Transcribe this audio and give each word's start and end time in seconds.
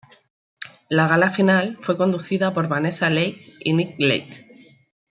La 0.89 1.07
gala 1.07 1.29
final 1.29 1.77
fue 1.79 1.95
conducida 1.95 2.53
por 2.53 2.67
Vanessa 2.67 3.07
Lachey 3.11 3.53
y 3.59 3.73
Nick 3.75 3.93
Lachey. 3.99 4.47